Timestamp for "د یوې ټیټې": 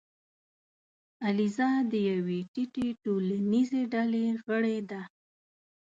1.91-2.87